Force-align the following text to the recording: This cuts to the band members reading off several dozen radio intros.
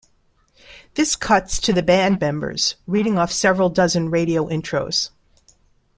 This 0.95 1.15
cuts 1.15 1.59
to 1.59 1.71
the 1.73 1.83
band 1.83 2.19
members 2.19 2.73
reading 2.87 3.19
off 3.19 3.31
several 3.31 3.69
dozen 3.69 4.09
radio 4.09 4.47
intros. 4.47 5.11